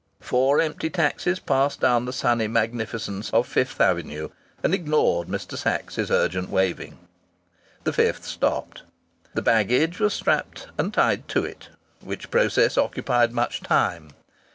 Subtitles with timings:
[0.19, 4.29] Four empty taxis passed down the sunny magnificence of Fifth Avenue
[4.63, 5.55] and ignored Mr.
[5.55, 6.97] Sachs's urgent waving.
[7.83, 8.81] The fifth stopped.
[9.35, 11.69] The baggage was strapped and tied to it:
[11.99, 14.09] which process occupied much time.